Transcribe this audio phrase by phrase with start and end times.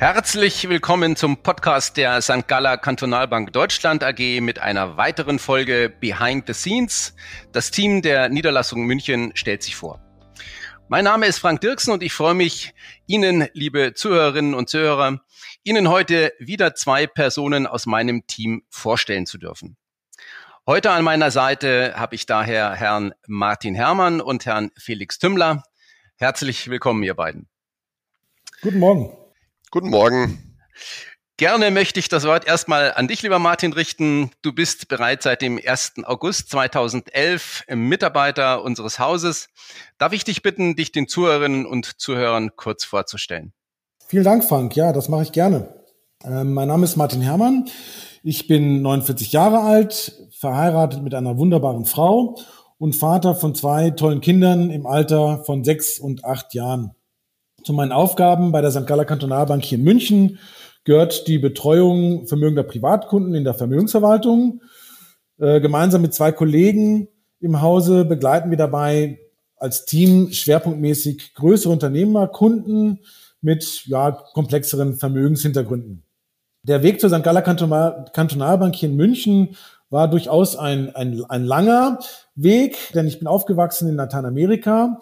[0.00, 2.48] Herzlich willkommen zum Podcast der St.
[2.48, 7.14] Galler Kantonalbank Deutschland AG mit einer weiteren Folge Behind the Scenes.
[7.52, 10.00] Das Team der Niederlassung München stellt sich vor.
[10.88, 12.72] Mein Name ist Frank Dirksen und ich freue mich,
[13.06, 15.20] Ihnen, liebe Zuhörerinnen und Zuhörer,
[15.64, 19.76] Ihnen heute wieder zwei Personen aus meinem Team vorstellen zu dürfen.
[20.66, 25.62] Heute an meiner Seite habe ich daher Herrn Martin Herrmann und Herrn Felix Tümmler.
[26.16, 27.50] Herzlich willkommen, ihr beiden.
[28.62, 29.19] Guten Morgen.
[29.72, 30.56] Guten Morgen.
[31.36, 34.32] Gerne möchte ich das Wort erstmal an dich, lieber Martin, richten.
[34.42, 35.92] Du bist bereits seit dem 1.
[36.02, 39.48] August 2011 Mitarbeiter unseres Hauses.
[39.96, 43.52] Darf ich dich bitten, dich den Zuhörerinnen und Zuhörern kurz vorzustellen?
[44.08, 44.74] Vielen Dank, Frank.
[44.74, 45.72] Ja, das mache ich gerne.
[46.24, 47.68] Ähm, mein Name ist Martin Herrmann.
[48.24, 52.40] Ich bin 49 Jahre alt, verheiratet mit einer wunderbaren Frau
[52.76, 56.96] und Vater von zwei tollen Kindern im Alter von sechs und acht Jahren.
[57.64, 58.86] Zu meinen Aufgaben bei der St.
[58.86, 60.38] Galler Kantonalbank hier in München
[60.84, 64.62] gehört die Betreuung vermögender Privatkunden in der Vermögensverwaltung.
[65.38, 67.08] Äh, gemeinsam mit zwei Kollegen
[67.40, 69.18] im Hause begleiten wir dabei
[69.56, 73.00] als Team schwerpunktmäßig größere Unternehmerkunden
[73.42, 76.02] mit ja, komplexeren Vermögenshintergründen.
[76.62, 77.22] Der Weg zur St.
[77.22, 79.56] Galler Kantonalbank hier in München
[79.88, 81.98] war durchaus ein, ein, ein langer
[82.34, 85.00] Weg, denn ich bin aufgewachsen in Lateinamerika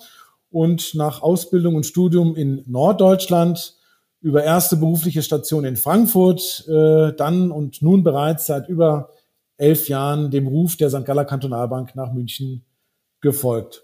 [0.50, 3.74] und nach Ausbildung und Studium in Norddeutschland
[4.20, 9.10] über erste berufliche Station in Frankfurt, äh, dann und nun bereits seit über
[9.56, 11.04] elf Jahren dem Ruf der St.
[11.04, 12.64] Galler Kantonalbank nach München
[13.20, 13.82] gefolgt.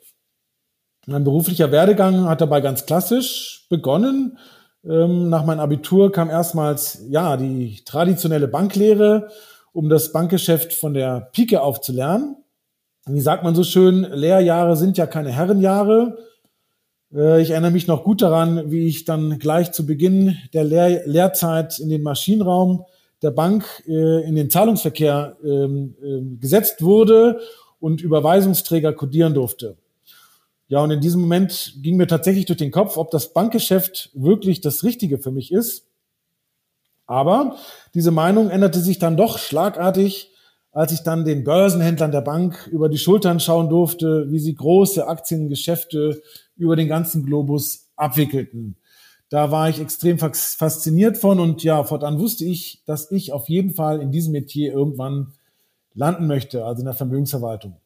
[1.06, 4.38] Mein beruflicher Werdegang hat dabei ganz klassisch begonnen.
[4.84, 9.28] Ähm, nach meinem Abitur kam erstmals ja die traditionelle Banklehre,
[9.72, 12.36] um das Bankgeschäft von der Pike aufzulernen.
[13.06, 16.16] Wie sagt man so schön, Lehrjahre sind ja keine Herrenjahre.
[17.12, 21.06] Äh, ich erinnere mich noch gut daran, wie ich dann gleich zu Beginn der Lehr
[21.06, 22.84] Lehrzeit in den Maschinenraum
[23.22, 27.40] der Bank äh, in den Zahlungsverkehr ähm, ähm, gesetzt wurde
[27.80, 29.76] und Überweisungsträger kodieren durfte.
[30.68, 34.60] Ja, und in diesem Moment ging mir tatsächlich durch den Kopf, ob das Bankgeschäft wirklich
[34.60, 35.86] das Richtige für mich ist.
[37.06, 37.56] Aber
[37.94, 40.33] diese Meinung änderte sich dann doch schlagartig,
[40.74, 45.06] als ich dann den Börsenhändlern der Bank über die Schultern schauen durfte, wie sie große
[45.06, 46.20] Aktiengeschäfte
[46.56, 48.76] über den ganzen Globus abwickelten.
[49.30, 53.72] Da war ich extrem fasziniert von und ja, fortan wusste ich, dass ich auf jeden
[53.72, 55.32] Fall in diesem Metier irgendwann
[55.94, 57.76] landen möchte, also in der Vermögensverwaltung.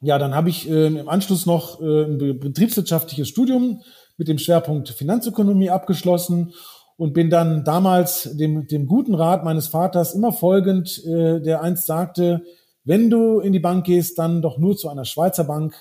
[0.00, 3.80] Ja, dann habe ich äh, im Anschluss noch äh, ein betriebswirtschaftliches Studium
[4.18, 6.52] mit dem Schwerpunkt Finanzökonomie abgeschlossen
[6.96, 11.86] und bin dann damals dem, dem guten Rat meines Vaters immer folgend, äh, der einst
[11.86, 12.42] sagte,
[12.84, 15.74] wenn du in die Bank gehst, dann doch nur zu einer Schweizer Bank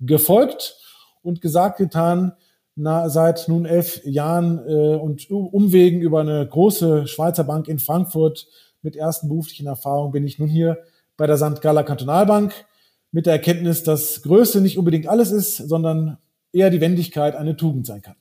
[0.00, 0.76] gefolgt
[1.22, 2.32] und gesagt, getan,
[2.74, 8.46] na, seit nun elf Jahren äh, und Umwegen über eine große Schweizer Bank in Frankfurt
[8.82, 10.78] mit ersten beruflichen Erfahrungen bin ich nun hier
[11.16, 11.62] bei der St.
[11.62, 12.52] Galler Kantonalbank
[13.12, 16.18] mit der Erkenntnis, dass Größe nicht unbedingt alles ist, sondern
[16.52, 18.16] eher die Wendigkeit eine Tugend sein kann.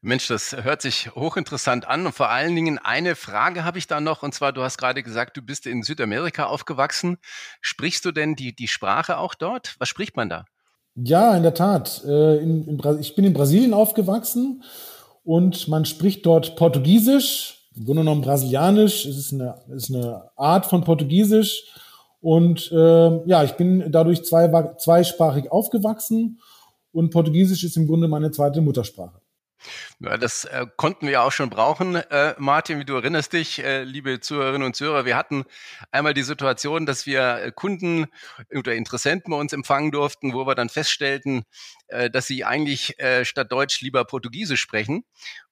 [0.00, 2.06] Mensch, das hört sich hochinteressant an.
[2.06, 4.22] Und vor allen Dingen eine Frage habe ich da noch.
[4.22, 7.18] Und zwar, du hast gerade gesagt, du bist in Südamerika aufgewachsen.
[7.60, 9.74] Sprichst du denn die, die Sprache auch dort?
[9.78, 10.44] Was spricht man da?
[10.94, 12.02] Ja, in der Tat.
[12.04, 14.62] Äh, in, in ich bin in Brasilien aufgewachsen
[15.24, 19.04] und man spricht dort Portugiesisch, im Grunde genommen Brasilianisch.
[19.04, 21.64] Es ist eine, ist eine Art von Portugiesisch.
[22.20, 26.40] Und äh, ja, ich bin dadurch zwei, zweisprachig aufgewachsen
[26.92, 29.20] und Portugiesisch ist im Grunde meine zweite Muttersprache.
[30.00, 33.82] Ja, das äh, konnten wir auch schon brauchen, äh, Martin, wie du erinnerst dich, äh,
[33.82, 35.04] liebe Zuhörerinnen und Zuhörer.
[35.04, 35.44] Wir hatten
[35.90, 38.06] einmal die Situation, dass wir äh, Kunden
[38.54, 41.44] oder Interessenten bei uns empfangen durften, wo wir dann feststellten,
[41.88, 45.04] äh, dass sie eigentlich äh, statt Deutsch lieber Portugiesisch sprechen.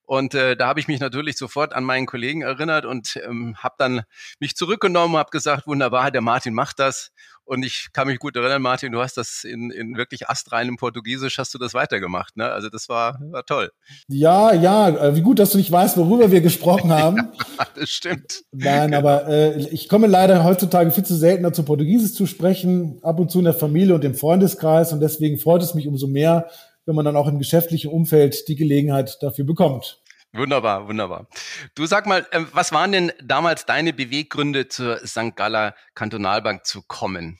[0.03, 3.75] Und äh, da habe ich mich natürlich sofort an meinen Kollegen erinnert und ähm, habe
[3.77, 4.03] dann
[4.39, 7.11] mich zurückgenommen, habe gesagt, wunderbar, der Martin macht das.
[7.47, 11.37] Und ich kann mich gut erinnern, Martin, du hast das in, in wirklich astreinem Portugiesisch,
[11.37, 12.35] hast du das weitergemacht.
[12.35, 12.43] Ne?
[12.43, 13.71] Also das war, war toll.
[14.09, 17.31] Ja, ja, äh, wie gut, dass du nicht weißt, worüber wir gesprochen haben.
[17.57, 18.43] ja, das stimmt.
[18.51, 23.17] Nein, aber äh, ich komme leider heutzutage viel zu selten dazu, Portugiesisch zu sprechen, ab
[23.17, 24.91] und zu in der Familie und im Freundeskreis.
[24.91, 26.49] Und deswegen freut es mich umso mehr,
[26.85, 30.01] wenn man dann auch im geschäftlichen Umfeld die Gelegenheit dafür bekommt.
[30.33, 31.27] Wunderbar, wunderbar.
[31.75, 35.35] Du sag mal, ähm, was waren denn damals deine Beweggründe zur St.
[35.35, 37.39] Galler Kantonalbank zu kommen?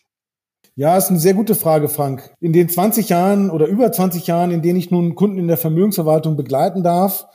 [0.76, 2.34] Ja, ist eine sehr gute Frage, Frank.
[2.40, 5.58] In den 20 Jahren oder über 20 Jahren, in denen ich nun Kunden in der
[5.58, 7.26] Vermögensverwaltung begleiten darf,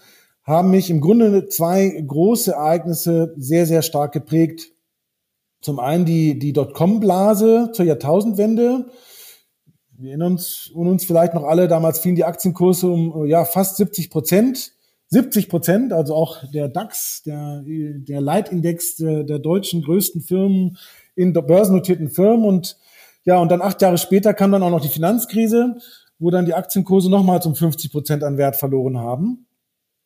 [0.44, 4.70] haben mich im Grunde zwei große Ereignisse sehr, sehr stark geprägt.
[5.60, 8.86] Zum einen die, die Dotcom-Blase zur Jahrtausendwende.
[9.98, 14.10] Wir erinnern uns, uns vielleicht noch alle, damals fielen die Aktienkurse um ja, fast 70
[14.10, 14.72] Prozent
[15.12, 20.78] 70 Prozent, also auch der DAX, der, der Leitindex der, der deutschen größten Firmen
[21.14, 22.78] in börsennotierten Firmen und
[23.24, 25.76] ja, und dann acht Jahre später kam dann auch noch die Finanzkrise,
[26.18, 29.46] wo dann die Aktienkurse nochmals um 50 Prozent an Wert verloren haben.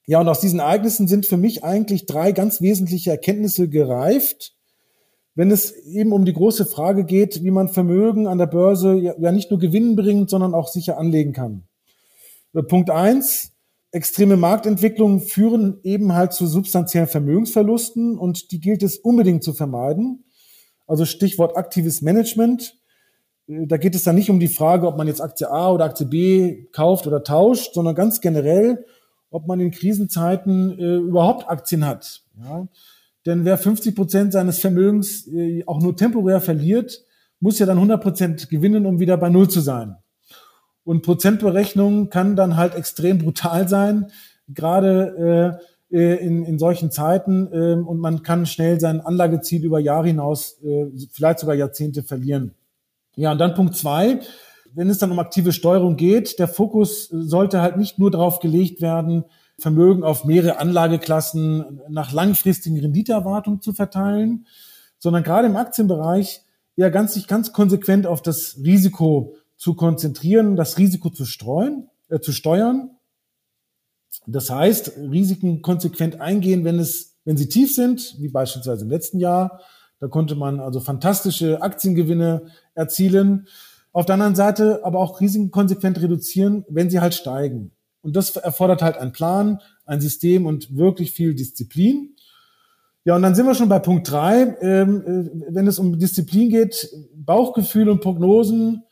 [0.06, 4.56] Ja, und aus diesen Ereignissen sind für mich eigentlich drei ganz wesentliche Erkenntnisse gereift,
[5.36, 9.30] wenn es eben um die große Frage geht, wie man Vermögen an der Börse ja
[9.30, 11.62] nicht nur gewinnbringend, sondern auch sicher anlegen kann.
[12.54, 13.52] Äh, Punkt eins,
[13.96, 20.24] extreme Marktentwicklungen führen eben halt zu substanziellen Vermögensverlusten und die gilt es unbedingt zu vermeiden.
[20.86, 22.78] Also Stichwort aktives Management.
[23.48, 25.86] Äh, da geht es dann nicht um die Frage, ob man jetzt Aktie A oder
[25.86, 28.84] Aktie B kauft oder tauscht, sondern ganz generell,
[29.30, 32.22] ob man in Krisenzeiten äh, überhaupt Aktien hat.
[32.38, 32.68] Ja?
[33.24, 37.02] Denn wer 50 Prozent seines Vermögens äh, auch nur temporär verliert,
[37.40, 39.96] muss ja dann 100 Prozent gewinnen, um wieder bei Null zu sein.
[40.86, 44.06] Und Prozentberechnung kann dann halt extrem brutal sein,
[44.46, 45.58] gerade
[45.90, 47.52] äh, äh in, in solchen Zeiten.
[47.52, 52.54] Äh, und man kann schnell sein Anlageziel über Jahre hinaus, äh, vielleicht sogar Jahrzehnte verlieren.
[53.16, 54.20] Ja, und dann Punkt zwei.
[54.74, 58.80] Wenn es dann um aktive Steuerung geht, der Fokus sollte halt nicht nur darauf gelegt
[58.80, 59.24] werden,
[59.58, 64.46] Vermögen auf mehrere Anlageklassen nach langfristigen Renditeerwartungen zu verteilen,
[64.98, 66.42] sondern gerade im Aktienbereich
[66.76, 72.20] ja ganz sich ganz konsequent auf das Risiko zu konzentrieren, das Risiko zu streuen, äh,
[72.20, 72.90] zu steuern.
[74.26, 79.18] Das heißt, Risiken konsequent eingehen, wenn es, wenn sie tief sind, wie beispielsweise im letzten
[79.18, 79.60] Jahr.
[80.00, 83.48] Da konnte man also fantastische Aktiengewinne erzielen.
[83.92, 87.72] Auf der anderen Seite aber auch Risiken konsequent reduzieren, wenn sie halt steigen.
[88.02, 92.14] Und das erfordert halt einen Plan, ein System und wirklich viel Disziplin.
[93.04, 94.56] Ja, und dann sind wir schon bei Punkt drei.
[94.60, 98.82] Ähm, äh, wenn es um Disziplin geht, Bauchgefühl und Prognosen.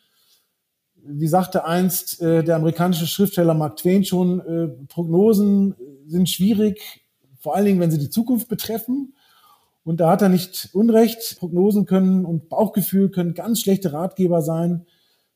[1.06, 5.75] Wie sagte einst äh, der amerikanische Schriftsteller Mark Twain schon, äh, Prognosen
[6.06, 7.05] sind schwierig,
[7.39, 9.15] vor allen Dingen, wenn sie die Zukunft betreffen.
[9.85, 11.37] Und da hat er nicht Unrecht.
[11.39, 14.87] Prognosen können und Bauchgefühl können ganz schlechte Ratgeber sein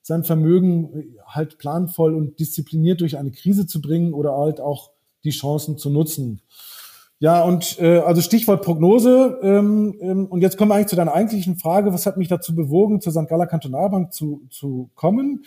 [0.09, 4.91] sein Vermögen äh, halt planvoll und diszipliniert durch eine Krise zu bringen oder halt auch
[5.23, 6.41] die Chancen zu nutzen.
[7.21, 9.41] Ja, und äh, also Stichwort Prognose.
[9.43, 12.55] Ähm, ähm, und jetzt kommen wir eigentlich zu deiner eigentlichen Frage, was hat mich dazu
[12.55, 13.29] bewogen, zur St.
[13.29, 15.45] Galler Kantonalbank zu, zu kommen?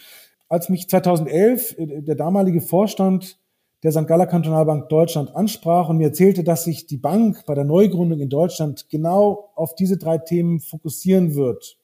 [0.50, 3.38] Als mich 2011 äh, der damalige Vorstand
[3.84, 4.06] der St.
[4.06, 8.30] Galler Kantonalbank Deutschland ansprach und mir erzählte, dass sich die Bank bei der Neugründung in
[8.30, 11.78] Deutschland genau auf diese drei Themen fokussieren wird.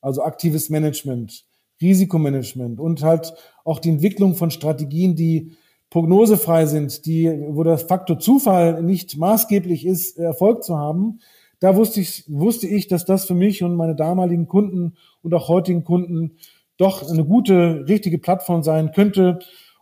[0.00, 1.44] Also aktives Management,
[1.80, 3.34] Risikomanagement und halt
[3.64, 5.52] auch die Entwicklung von Strategien, die
[5.90, 11.20] prognosefrei sind, die, wo der Faktor Zufall nicht maßgeblich ist, Erfolg zu haben.
[11.60, 15.48] Da wusste ich, wusste ich, dass das für mich und meine damaligen Kunden und auch
[15.48, 16.36] heutigen Kunden
[16.76, 19.38] doch eine gute, richtige Plattform sein könnte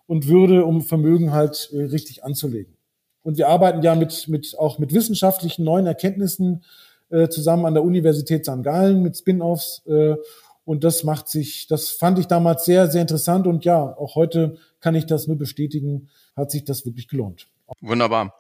[0.07, 2.77] und würde, um Vermögen halt äh, richtig anzulegen.
[3.23, 6.63] Und wir arbeiten ja mit, mit, auch mit wissenschaftlichen neuen Erkenntnissen
[7.11, 8.63] äh, zusammen an der Universität St.
[8.63, 10.17] Gallen mit Spin-offs äh,
[10.65, 13.47] und das macht sich, das fand ich damals sehr, sehr interessant.
[13.47, 17.49] Und ja, auch heute kann ich das nur bestätigen, hat sich das wirklich gelohnt.
[17.81, 18.39] Wunderbar.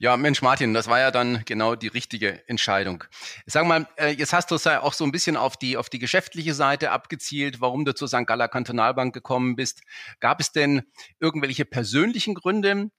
[0.00, 3.02] Ja, Mensch, Martin, das war ja dann genau die richtige Entscheidung.
[3.46, 5.88] Sag mal, äh, jetzt hast du es ja auch so ein bisschen auf die, auf
[5.88, 8.26] die geschäftliche Seite abgezielt, warum du zur St.
[8.26, 9.82] Galler Kantonalbank gekommen bist.
[10.20, 10.82] Gab es denn
[11.18, 12.90] irgendwelche persönlichen Gründe,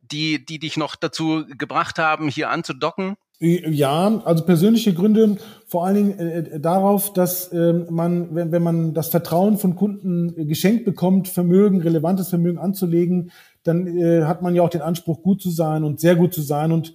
[0.00, 3.16] die, die dich noch dazu gebracht haben, hier anzudocken?
[3.40, 5.36] Ja, also persönliche Gründe
[5.66, 9.74] vor allen Dingen äh, äh, darauf, dass äh, man, wenn, wenn man das Vertrauen von
[9.74, 13.32] Kunden geschenkt bekommt, Vermögen, relevantes Vermögen anzulegen,
[13.64, 16.42] dann äh, hat man ja auch den Anspruch, gut zu sein und sehr gut zu
[16.42, 16.70] sein.
[16.70, 16.94] Und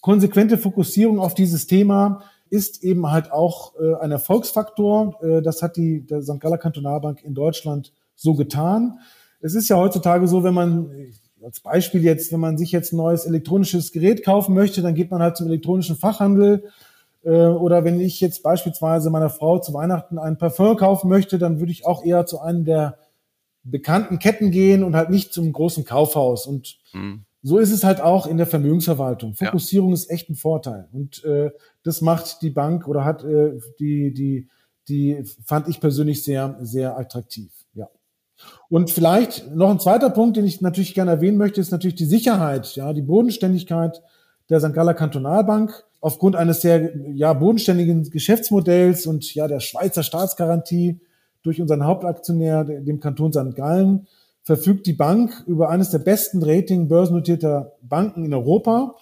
[0.00, 5.20] konsequente Fokussierung auf dieses Thema ist eben halt auch äh, ein Erfolgsfaktor.
[5.22, 6.38] Äh, das hat die der St.
[6.38, 8.98] Galler Kantonalbank in Deutschland so getan.
[9.40, 10.90] Es ist ja heutzutage so, wenn man
[11.44, 15.10] als Beispiel jetzt, wenn man sich jetzt ein neues elektronisches Gerät kaufen möchte, dann geht
[15.10, 16.64] man halt zum elektronischen Fachhandel.
[17.24, 21.60] Äh, oder wenn ich jetzt beispielsweise meiner Frau zu Weihnachten ein Parfum kaufen möchte, dann
[21.60, 22.98] würde ich auch eher zu einem der
[23.64, 26.46] bekannten Ketten gehen und halt nicht zum großen Kaufhaus.
[26.46, 27.24] Und mhm.
[27.42, 29.34] so ist es halt auch in der Vermögensverwaltung.
[29.34, 29.94] Fokussierung ja.
[29.94, 30.88] ist echt ein Vorteil.
[30.92, 31.50] Und äh,
[31.82, 34.48] das macht die Bank oder hat äh, die, die,
[34.88, 37.52] die fand ich persönlich sehr, sehr attraktiv.
[38.68, 42.06] Und vielleicht noch ein zweiter Punkt, den ich natürlich gerne erwähnen möchte, ist natürlich die
[42.06, 44.02] Sicherheit, ja, die Bodenständigkeit
[44.48, 44.72] der St.
[44.72, 45.84] Galler Kantonalbank.
[46.00, 51.00] Aufgrund eines sehr ja, bodenständigen Geschäftsmodells und ja der Schweizer Staatsgarantie
[51.42, 53.54] durch unseren Hauptaktionär, dem Kanton St.
[53.54, 54.06] Gallen,
[54.42, 58.96] verfügt die Bank über eines der besten Rating börsennotierter Banken in Europa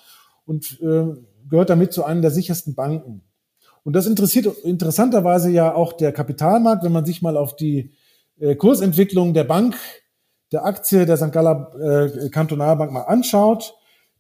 [0.47, 1.15] und äh,
[1.49, 3.23] gehört damit zu einem der sichersten Banken.
[3.83, 7.93] Und das interessiert interessanterweise ja auch der Kapitalmarkt, wenn man sich mal auf die
[8.57, 9.77] Kursentwicklung der Bank
[10.53, 11.33] der Aktie der St.
[11.33, 13.75] Galler äh, Kantonalbank mal anschaut,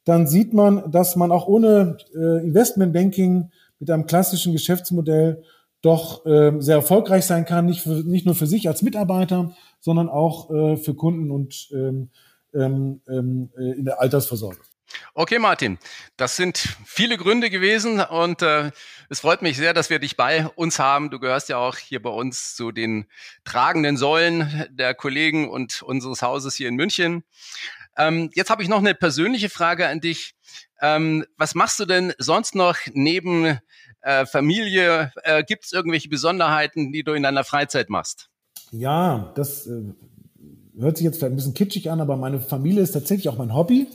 [0.04, 5.42] dann sieht man, dass man auch ohne äh, Investmentbanking mit einem klassischen Geschäftsmodell
[5.82, 10.08] doch äh, sehr erfolgreich sein kann, nicht, für, nicht nur für sich als Mitarbeiter, sondern
[10.08, 12.10] auch äh, für Kunden und ähm,
[12.54, 14.60] ähm, ähm äh, in der Altersvorsorge.
[15.14, 15.78] Okay, Martin,
[16.16, 18.70] das sind viele Gründe gewesen und äh,
[19.08, 21.10] es freut mich sehr, dass wir dich bei uns haben.
[21.10, 23.06] Du gehörst ja auch hier bei uns zu den
[23.44, 27.24] tragenden Säulen der Kollegen und unseres Hauses hier in München.
[27.96, 30.34] Ähm, jetzt habe ich noch eine persönliche Frage an dich.
[30.80, 33.58] Ähm, was machst du denn sonst noch neben
[34.02, 35.12] äh, Familie?
[35.22, 38.28] Äh, Gibt es irgendwelche Besonderheiten, die du in deiner Freizeit machst?
[38.70, 39.92] Ja, das äh,
[40.78, 43.54] hört sich jetzt vielleicht ein bisschen kitschig an, aber meine Familie ist tatsächlich auch mein
[43.54, 43.88] Hobby.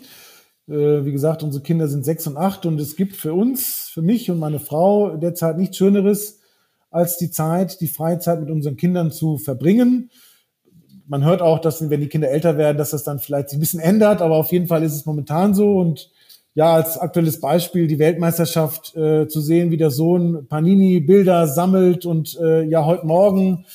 [0.68, 4.02] Äh, wie gesagt, unsere Kinder sind sechs und acht und es gibt für uns, für
[4.02, 6.40] mich und meine Frau derzeit nichts Schöneres,
[6.90, 10.10] als die Zeit, die Freizeit mit unseren Kindern zu verbringen.
[11.08, 13.60] Man hört auch, dass wenn die Kinder älter werden, dass das dann vielleicht sich ein
[13.60, 16.10] bisschen ändert, aber auf jeden Fall ist es momentan so und
[16.56, 22.06] ja, als aktuelles Beispiel die Weltmeisterschaft äh, zu sehen, wie der Sohn Panini Bilder sammelt
[22.06, 23.66] und äh, ja heute Morgen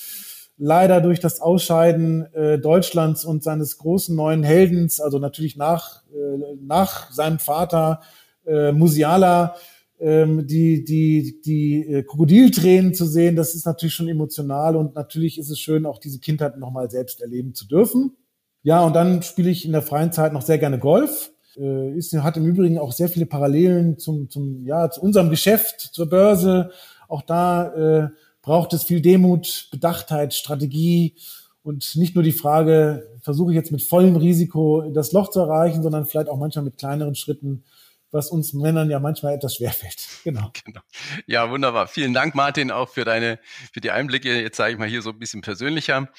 [0.60, 6.56] leider durch das Ausscheiden äh, Deutschlands und seines großen neuen Heldens, also natürlich nach, äh,
[6.60, 8.00] nach seinem Vater
[8.46, 9.56] äh, Musiala,
[9.98, 15.38] ähm, die, die, die äh, Krokodiltränen zu sehen, das ist natürlich schon emotional und natürlich
[15.38, 18.16] ist es schön, auch diese Kindheit nochmal selbst erleben zu dürfen.
[18.62, 21.32] Ja, und dann spiele ich in der freien Zeit noch sehr gerne Golf.
[21.56, 25.80] Äh, ist, hat im Übrigen auch sehr viele Parallelen zum, zum, ja, zu unserem Geschäft,
[25.80, 26.70] zur Börse.
[27.08, 28.08] Auch da äh,
[28.42, 31.14] braucht es viel Demut, Bedachtheit, Strategie
[31.62, 35.82] und nicht nur die Frage, versuche ich jetzt mit vollem Risiko das Loch zu erreichen,
[35.82, 37.64] sondern vielleicht auch manchmal mit kleineren Schritten,
[38.12, 40.06] was uns Männern ja manchmal etwas schwerfällt.
[40.22, 40.52] Genau.
[40.66, 40.82] genau.
[41.26, 41.88] Ja, wunderbar.
[41.88, 43.38] Vielen Dank, Martin, auch für deine,
[43.72, 44.38] für die Einblicke.
[44.38, 46.10] Jetzt sage ich mal hier so ein bisschen persönlicher.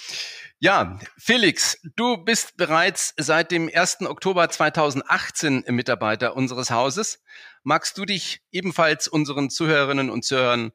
[0.60, 4.02] Ja, Felix, du bist bereits seit dem 1.
[4.08, 7.22] Oktober 2018 Mitarbeiter unseres Hauses.
[7.62, 10.72] Magst du dich ebenfalls unseren Zuhörerinnen und Zuhörern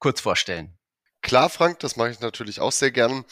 [0.00, 0.76] kurz vorstellen?
[1.24, 3.24] Klar, Frank, das mache ich natürlich auch sehr gern.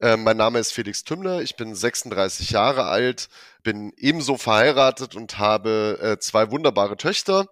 [0.00, 3.28] Äh, mein Name ist Felix Tümmler, ich bin 36 Jahre alt,
[3.62, 7.46] bin ebenso verheiratet und habe äh, zwei wunderbare Töchter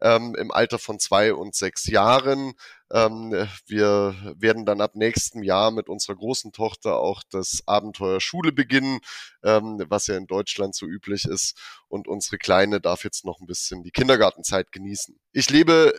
[0.00, 2.52] ähm, im Alter von zwei und sechs Jahren.
[2.92, 8.52] Ähm, wir werden dann ab nächstem Jahr mit unserer großen Tochter auch das Abenteuer Schule
[8.52, 9.00] beginnen,
[9.42, 11.58] ähm, was ja in Deutschland so üblich ist.
[11.88, 15.18] Und unsere Kleine darf jetzt noch ein bisschen die Kindergartenzeit genießen.
[15.32, 15.92] Ich lebe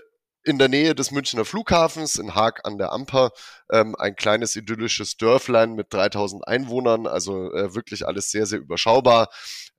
[0.49, 3.31] in der Nähe des Münchner Flughafens in Haag an der Amper
[3.71, 9.29] ähm, ein kleines idyllisches Dörflein mit 3000 Einwohnern, also äh, wirklich alles sehr, sehr überschaubar.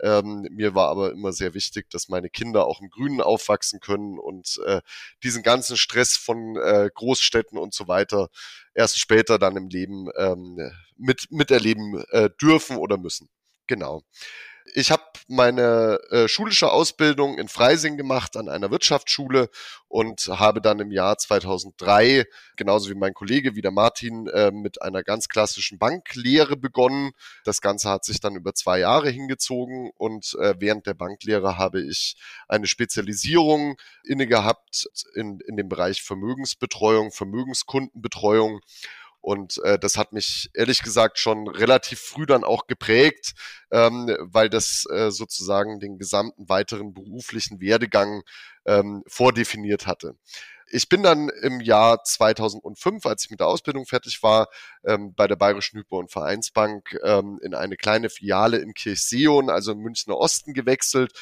[0.00, 4.18] Ähm, mir war aber immer sehr wichtig, dass meine Kinder auch im Grünen aufwachsen können
[4.20, 4.80] und äh,
[5.24, 8.28] diesen ganzen Stress von äh, Großstädten und so weiter
[8.72, 10.56] erst später dann im Leben ähm,
[10.96, 13.28] mit, miterleben äh, dürfen oder müssen.
[13.66, 14.02] Genau.
[14.74, 19.48] Ich habe meine äh, schulische Ausbildung in Freising gemacht an einer Wirtschaftsschule
[19.88, 22.24] und habe dann im Jahr 2003,
[22.56, 27.12] genauso wie mein Kollege, wie der Martin, äh, mit einer ganz klassischen Banklehre begonnen.
[27.44, 31.80] Das Ganze hat sich dann über zwei Jahre hingezogen und äh, während der Banklehre habe
[31.80, 32.16] ich
[32.48, 38.60] eine Spezialisierung inne gehabt in, in dem Bereich Vermögensbetreuung, Vermögenskundenbetreuung
[39.20, 43.32] und äh, das hat mich ehrlich gesagt schon relativ früh dann auch geprägt,
[43.70, 48.22] ähm, weil das äh, sozusagen den gesamten weiteren beruflichen Werdegang
[48.64, 50.14] ähm, vordefiniert hatte.
[50.72, 54.48] Ich bin dann im Jahr 2005, als ich mit der Ausbildung fertig war,
[54.84, 59.72] ähm, bei der Bayerischen Hypo- und Vereinsbank ähm, in eine kleine Filiale in Kirchseeon, also
[59.72, 61.12] im Münchner Osten gewechselt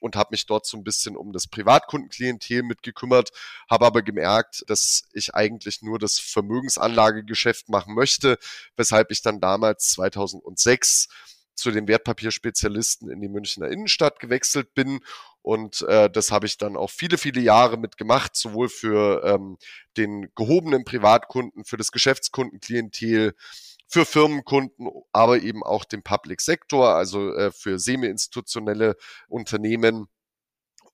[0.00, 3.30] und habe mich dort so ein bisschen um das Privatkundenklientel mitgekümmert,
[3.68, 8.38] habe aber gemerkt, dass ich eigentlich nur das Vermögensanlagegeschäft machen möchte,
[8.76, 11.08] weshalb ich dann damals 2006
[11.56, 15.00] zu den Wertpapierspezialisten in die Münchner Innenstadt gewechselt bin.
[15.42, 19.56] Und äh, das habe ich dann auch viele, viele Jahre mitgemacht, sowohl für ähm,
[19.96, 23.34] den gehobenen Privatkunden, für das Geschäftskundenklientel,
[23.88, 28.96] für Firmenkunden, aber eben auch den Public Sektor, also äh, für semi-institutionelle
[29.28, 30.08] Unternehmen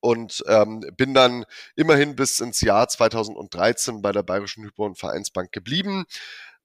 [0.00, 1.44] und ähm, bin dann
[1.76, 6.04] immerhin bis ins Jahr 2013 bei der Bayerischen Hypo- und Vereinsbank geblieben.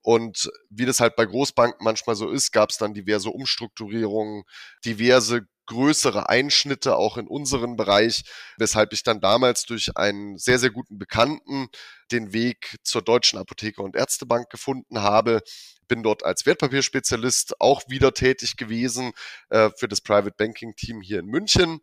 [0.02, 4.44] Und wie das halt bei Großbanken manchmal so ist, gab es dann diverse Umstrukturierungen,
[4.86, 8.24] diverse größere Einschnitte auch in unseren Bereich,
[8.58, 11.68] weshalb ich dann damals durch einen sehr, sehr guten Bekannten
[12.12, 15.42] den Weg zur Deutschen Apotheker- und Ärztebank gefunden habe,
[15.88, 19.14] bin dort als Wertpapierspezialist auch wieder tätig gewesen
[19.50, 21.82] äh, für das Private Banking Team hier in München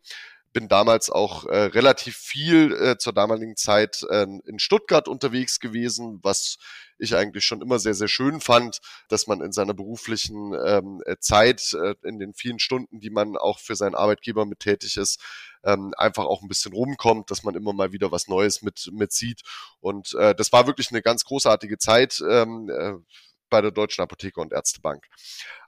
[0.55, 6.19] bin damals auch äh, relativ viel äh, zur damaligen Zeit äh, in Stuttgart unterwegs gewesen,
[6.23, 6.57] was
[6.97, 11.17] ich eigentlich schon immer sehr, sehr schön fand, dass man in seiner beruflichen ähm, äh,
[11.19, 15.19] Zeit, äh, in den vielen Stunden, die man auch für seinen Arbeitgeber mit tätig ist,
[15.65, 19.11] ähm, einfach auch ein bisschen rumkommt, dass man immer mal wieder was Neues mit, mit
[19.11, 19.41] sieht.
[19.81, 22.93] Und äh, das war wirklich eine ganz großartige Zeit ähm, äh,
[23.49, 25.05] bei der Deutschen Apotheker und Ärztebank.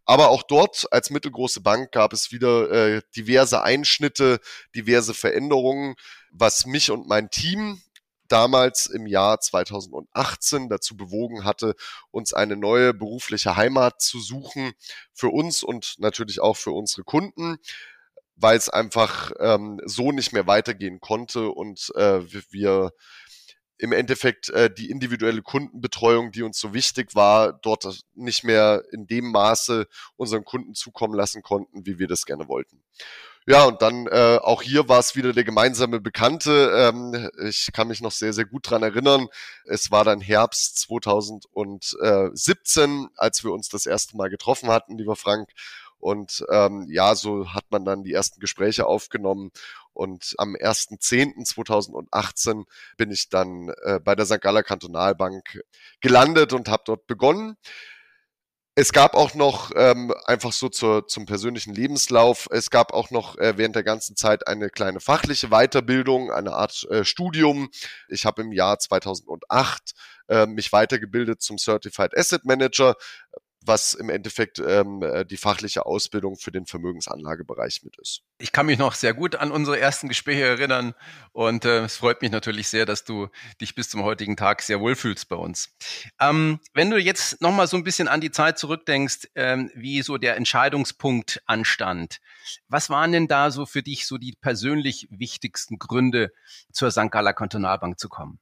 [0.05, 4.39] Aber auch dort als mittelgroße Bank gab es wieder äh, diverse Einschnitte,
[4.73, 5.95] diverse Veränderungen,
[6.31, 7.81] was mich und mein Team
[8.27, 11.75] damals im Jahr 2018 dazu bewogen hatte,
[12.11, 14.73] uns eine neue berufliche Heimat zu suchen
[15.13, 17.57] für uns und natürlich auch für unsere Kunden,
[18.35, 22.91] weil es einfach ähm, so nicht mehr weitergehen konnte und äh, wir
[23.77, 29.07] im Endeffekt äh, die individuelle Kundenbetreuung, die uns so wichtig war, dort nicht mehr in
[29.07, 32.83] dem Maße unseren Kunden zukommen lassen konnten, wie wir das gerne wollten.
[33.49, 36.69] Ja, und dann äh, auch hier war es wieder der gemeinsame Bekannte.
[36.75, 39.29] Ähm, ich kann mich noch sehr, sehr gut dran erinnern.
[39.63, 45.51] Es war dann Herbst 2017, als wir uns das erste Mal getroffen hatten, lieber Frank.
[45.99, 49.51] Und ähm, ja, so hat man dann die ersten Gespräche aufgenommen.
[49.93, 52.65] Und am 1.10.2018
[52.97, 54.41] bin ich dann äh, bei der St.
[54.41, 55.61] Galler Kantonalbank
[56.01, 57.57] gelandet und habe dort begonnen.
[58.79, 63.35] Es gab auch noch ähm, einfach so zur, zum persönlichen Lebenslauf, es gab auch noch
[63.39, 67.71] äh, während der ganzen Zeit eine kleine fachliche Weiterbildung, eine Art äh, Studium.
[68.07, 69.93] Ich habe im Jahr 2008
[70.27, 72.93] äh, mich weitergebildet zum Certified Asset Manager,
[73.67, 78.21] was im Endeffekt ähm, äh, die fachliche Ausbildung für den Vermögensanlagebereich mit ist.
[78.39, 80.93] Ich kann mich noch sehr gut an unsere ersten Gespräche erinnern
[81.31, 83.27] und äh, es freut mich natürlich sehr, dass du
[83.61, 85.75] dich bis zum heutigen Tag sehr wohlfühlst bei uns.
[86.19, 90.17] Ähm, wenn du jetzt nochmal so ein bisschen an die Zeit zurückdenkst, ähm, wie so
[90.17, 92.19] der Entscheidungspunkt anstand,
[92.67, 96.31] was waren denn da so für dich so die persönlich wichtigsten Gründe,
[96.71, 97.11] zur St.
[97.11, 98.39] Galler Kantonalbank zu kommen?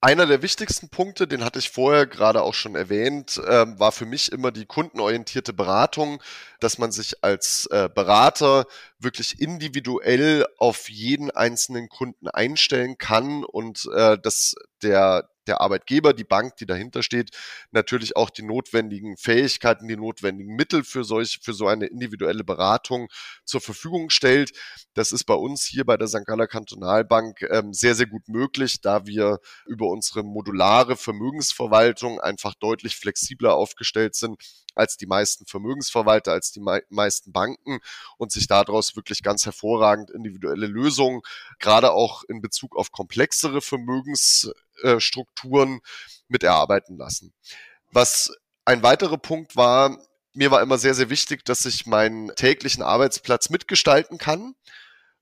[0.00, 4.06] Einer der wichtigsten Punkte, den hatte ich vorher gerade auch schon erwähnt, ähm, war für
[4.06, 6.22] mich immer die kundenorientierte Beratung,
[6.60, 8.66] dass man sich als äh, Berater
[9.00, 16.24] wirklich individuell auf jeden einzelnen Kunden einstellen kann und äh, dass der der Arbeitgeber, die
[16.24, 17.30] Bank, die dahinter steht,
[17.70, 23.08] natürlich auch die notwendigen Fähigkeiten, die notwendigen Mittel für solch, für so eine individuelle Beratung
[23.44, 24.52] zur Verfügung stellt.
[24.94, 26.26] Das ist bei uns hier bei der St.
[26.26, 32.96] Galler Kantonalbank ähm, sehr, sehr gut möglich, da wir über unsere modulare Vermögensverwaltung einfach deutlich
[32.96, 34.36] flexibler aufgestellt sind
[34.78, 37.80] als die meisten Vermögensverwalter, als die mei meisten Banken
[38.16, 41.20] und sich daraus wirklich ganz hervorragend individuelle Lösungen,
[41.58, 45.80] gerade auch in Bezug auf komplexere Vermögensstrukturen
[46.28, 47.34] mit erarbeiten lassen.
[47.90, 48.32] Was
[48.64, 49.98] ein weiterer Punkt war,
[50.32, 54.54] mir war immer sehr, sehr wichtig, dass ich meinen täglichen Arbeitsplatz mitgestalten kann.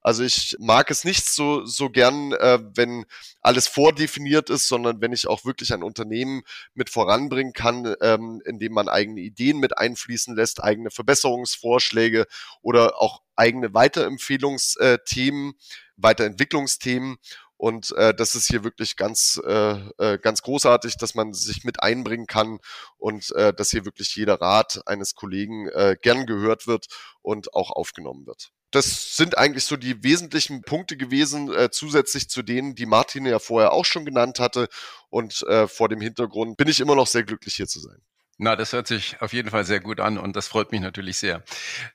[0.07, 3.07] Also ich mag es nicht so, so gern, äh, wenn
[3.41, 6.43] alles vordefiniert ist, sondern wenn ich auch wirklich ein Unternehmen
[6.75, 12.27] mit voranbringen kann, ähm, indem man eigene Ideen mit einfließen lässt, eigene Verbesserungsvorschläge
[12.63, 15.55] oder auch eigene Weiterempfehlungsthemen,
[15.97, 17.17] Weiterentwicklungsthemen.
[17.57, 21.83] Und äh, das ist hier wirklich ganz, äh, äh, ganz großartig, dass man sich mit
[21.83, 22.61] einbringen kann
[22.97, 26.87] und äh, dass hier wirklich jeder Rat eines Kollegen äh, gern gehört wird
[27.23, 32.43] und auch aufgenommen wird das sind eigentlich so die wesentlichen Punkte gewesen, äh, zusätzlich zu
[32.43, 34.69] denen, die Martin ja vorher auch schon genannt hatte.
[35.09, 37.99] Und äh, vor dem Hintergrund bin ich immer noch sehr glücklich, hier zu sein.
[38.39, 41.17] Na, das hört sich auf jeden Fall sehr gut an und das freut mich natürlich
[41.17, 41.43] sehr.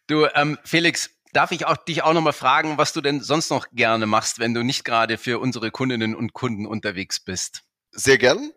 [0.07, 3.67] Du, ähm, Felix, darf ich auch, dich auch nochmal fragen, was du denn sonst noch
[3.71, 7.61] gerne machst, wenn du nicht gerade für unsere Kundinnen und Kunden unterwegs bist?
[7.91, 8.51] Sehr gern.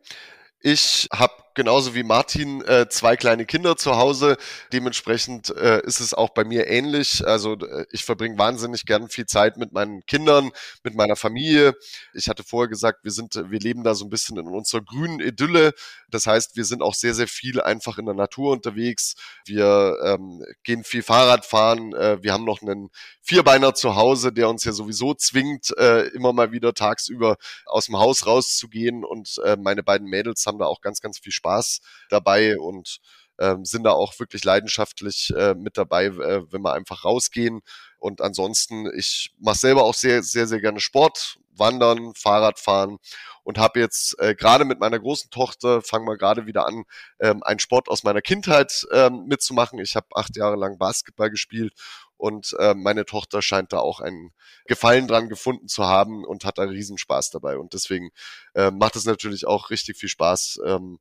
[0.61, 4.37] Ich habe genauso wie Martin äh, zwei kleine Kinder zu Hause.
[4.73, 7.27] Dementsprechend äh, ist es auch bei mir ähnlich.
[7.27, 10.51] Also äh, ich verbringe wahnsinnig gern viel Zeit mit meinen Kindern,
[10.83, 11.75] mit meiner Familie.
[12.13, 15.21] Ich hatte vorher gesagt, wir sind, wir leben da so ein bisschen in unserer grünen
[15.21, 15.73] Idylle.
[16.11, 19.15] Das heißt, wir sind auch sehr, sehr viel einfach in der Natur unterwegs.
[19.47, 21.95] Wir ähm, gehen viel Fahrrad fahren.
[21.95, 22.91] Äh, wir haben noch einen
[23.23, 27.37] Vierbeiner zu Hause, der uns ja sowieso zwingt, äh, immer mal wieder tagsüber
[27.67, 29.05] aus dem Haus rauszugehen.
[29.05, 32.99] Und äh, meine beiden Mädels haben da auch ganz, ganz viel Spaß Spaß dabei und
[33.39, 37.61] ähm, sind da auch wirklich leidenschaftlich äh, mit dabei, äh, wenn wir einfach rausgehen.
[37.99, 42.99] Und ansonsten, ich mache selber auch sehr, sehr, sehr gerne Sport, Wandern, Fahrradfahren
[43.43, 46.85] und habe jetzt äh, gerade mit meiner großen Tochter, fangen wir gerade wieder an,
[47.21, 49.79] ähm, einen Sport aus meiner Kindheit ähm, mitzumachen.
[49.79, 51.73] Ich habe acht Jahre lang Basketball gespielt
[52.17, 54.33] und äh, meine Tochter scheint da auch einen
[54.67, 57.59] Gefallen dran gefunden zu haben und hat da Riesenspaß dabei.
[57.59, 58.11] Und deswegen
[58.55, 60.99] äh, macht es natürlich auch richtig viel Spaß, ähm,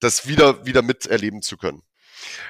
[0.00, 1.82] das wieder, wieder miterleben zu können.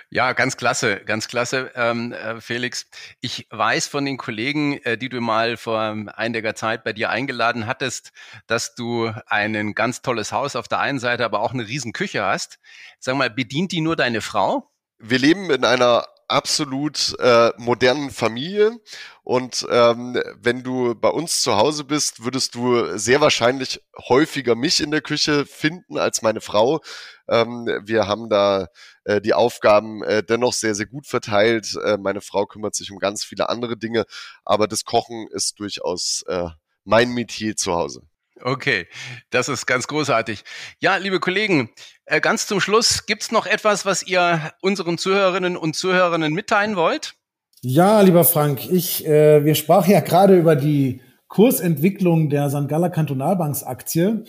[0.09, 2.87] Ja, ganz klasse, ganz klasse, ähm, äh, Felix.
[3.21, 7.67] Ich weiß von den Kollegen, äh, die du mal vor einiger Zeit bei dir eingeladen
[7.67, 8.11] hattest,
[8.47, 12.25] dass du ein ganz tolles Haus auf der einen Seite, aber auch eine riesen Küche
[12.25, 12.59] hast.
[12.99, 14.71] Sag mal, bedient die nur deine Frau?
[14.99, 18.79] Wir leben in einer absolut äh, modernen Familie.
[19.23, 24.81] Und ähm, wenn du bei uns zu Hause bist, würdest du sehr wahrscheinlich häufiger mich
[24.81, 26.81] in der Küche finden als meine Frau.
[27.29, 28.69] Ähm, wir haben da
[29.05, 31.77] äh, die Aufgaben äh, dennoch sehr, sehr gut verteilt.
[31.85, 34.05] Äh, meine Frau kümmert sich um ganz viele andere Dinge,
[34.45, 36.49] aber das Kochen ist durchaus äh,
[36.85, 38.10] mein Metier zu Hause.
[38.42, 38.87] Okay,
[39.31, 40.44] das ist ganz großartig.
[40.81, 41.70] Ja, liebe Kollegen,
[42.07, 47.14] äh, ganz zum Schluss, gibt's noch etwas, was ihr unseren Zuhörerinnen und Zuhörerinnen mitteilen wollt?
[47.62, 52.68] Ja, lieber Frank, ich, äh, wir sprachen ja gerade über die Kursentwicklung der St.
[52.68, 54.24] Galler Kantonalbanksaktie.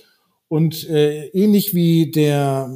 [0.49, 2.69] Und äh, ähnlich wie der,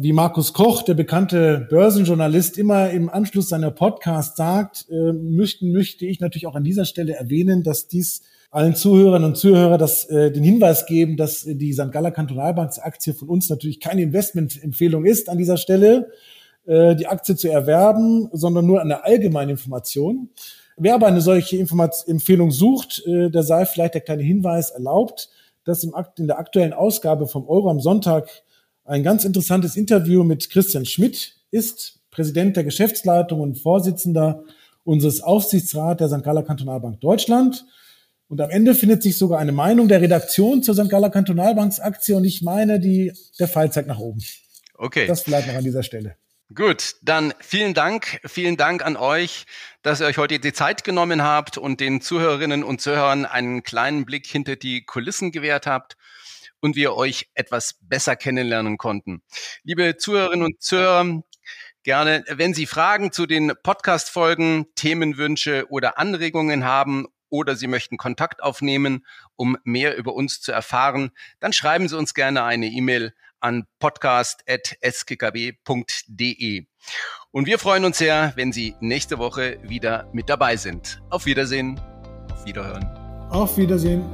[0.00, 6.04] wie Markus Koch, der bekannte Börsenjournalist, immer im Anschluss seiner Podcast sagt, äh, möchten, möchte
[6.04, 8.20] ich natürlich auch an dieser Stelle erwähnen, dass dies
[8.52, 11.90] allen Zuhörern und Zuhörern das, äh, den Hinweis geben, dass die St.
[11.90, 16.10] Galler Kantonalbanksaktie von uns natürlich keine Investmentempfehlung ist an dieser Stelle,
[16.66, 20.28] äh, die Aktie zu erwerben, sondern nur eine allgemeine Information.
[20.76, 25.30] Wer aber eine solche Informat Empfehlung sucht, äh, der sei vielleicht der kleine Hinweis erlaubt,
[25.64, 28.28] dass im Akt, in der aktuellen Ausgabe vom Euro am Sonntag
[28.84, 34.44] ein ganz interessantes Interview mit Christian Schmidt ist, Präsident der Geschäftsleitung und Vorsitzender
[34.84, 36.22] unseres Aufsichtsrats der St.
[36.22, 37.64] Galler Kantonalbank Deutschland.
[38.32, 40.88] Und am Ende findet sich sogar eine Meinung der Redaktion zur St.
[40.88, 44.22] Galler Kantonalbanksaktie und ich meine, die, der Fall zeigt nach oben.
[44.72, 45.06] Okay.
[45.06, 46.16] Das vielleicht noch an dieser Stelle.
[46.54, 49.44] Gut, dann vielen Dank, vielen Dank an euch,
[49.82, 54.06] dass ihr euch heute die Zeit genommen habt und den Zuhörerinnen und Zuhörern einen kleinen
[54.06, 55.98] Blick hinter die Kulissen gewährt habt
[56.62, 59.20] und wir euch etwas besser kennenlernen konnten.
[59.62, 61.22] Liebe Zuhörerinnen und Zuhörer,
[61.82, 68.40] gerne, wenn Sie Fragen zu den Podcast-Folgen, Themenwünsche oder Anregungen haben oder Sie möchten Kontakt
[68.42, 73.64] aufnehmen, um mehr über uns zu erfahren, dann schreiben Sie uns gerne eine E-Mail an
[73.80, 76.66] podcast.skkb.de.
[77.32, 81.02] Und wir freuen uns sehr, wenn Sie nächste Woche wieder mit dabei sind.
[81.10, 81.80] Auf Wiedersehen,
[82.30, 82.84] auf Wiederhören.
[83.30, 84.04] Auf Wiedersehen.